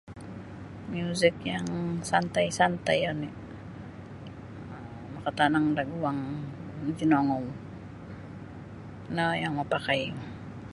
Miuzik 0.91 1.35
yang 1.53 1.67
santai-santai 2.09 2.99
oni 3.11 3.29
um 3.33 3.37
makatanang 5.13 5.65
da 5.77 5.83
guang 5.91 6.19
makinongou 6.85 7.45
no 9.15 9.25
yang 9.41 9.53
mapakai. 9.59 10.01